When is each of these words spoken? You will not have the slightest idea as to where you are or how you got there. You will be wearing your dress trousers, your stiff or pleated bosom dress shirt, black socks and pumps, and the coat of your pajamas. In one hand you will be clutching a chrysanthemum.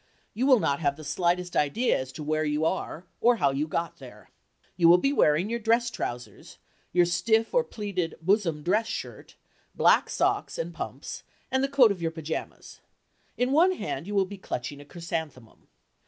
You 0.33 0.47
will 0.47 0.59
not 0.59 0.79
have 0.79 0.95
the 0.95 1.03
slightest 1.03 1.55
idea 1.55 1.95
as 1.99 2.11
to 2.13 2.23
where 2.23 2.43
you 2.43 2.65
are 2.65 3.05
or 3.19 3.35
how 3.35 3.51
you 3.51 3.67
got 3.67 3.97
there. 3.97 4.31
You 4.75 4.89
will 4.89 4.97
be 4.97 5.13
wearing 5.13 5.47
your 5.47 5.59
dress 5.59 5.91
trousers, 5.91 6.57
your 6.91 7.05
stiff 7.05 7.53
or 7.53 7.63
pleated 7.63 8.15
bosom 8.19 8.63
dress 8.63 8.87
shirt, 8.87 9.35
black 9.75 10.09
socks 10.09 10.57
and 10.57 10.73
pumps, 10.73 11.21
and 11.51 11.63
the 11.63 11.67
coat 11.69 11.91
of 11.91 12.01
your 12.01 12.09
pajamas. 12.09 12.79
In 13.37 13.51
one 13.51 13.73
hand 13.73 14.07
you 14.07 14.15
will 14.15 14.25
be 14.25 14.39
clutching 14.39 14.81
a 14.81 14.85
chrysanthemum. 14.85 15.67